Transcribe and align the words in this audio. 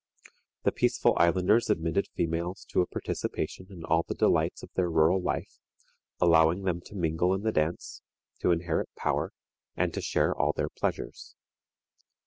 The 0.63 0.71
peaceful 0.71 1.13
islanders 1.19 1.69
admitted 1.69 2.07
females 2.07 2.65
to 2.71 2.81
a 2.81 2.87
participation 2.87 3.67
in 3.69 3.85
all 3.85 4.01
the 4.01 4.15
delights 4.15 4.63
of 4.63 4.71
their 4.73 4.89
rural 4.89 5.21
life, 5.21 5.59
allowing 6.19 6.63
them 6.63 6.81
to 6.85 6.95
mingle 6.95 7.35
in 7.35 7.43
the 7.43 7.51
dance, 7.51 8.01
to 8.39 8.49
inherit 8.49 8.89
power, 8.95 9.31
and 9.77 9.93
to 9.93 10.01
share 10.01 10.35
all 10.35 10.53
their 10.53 10.69
pleasures. 10.69 11.35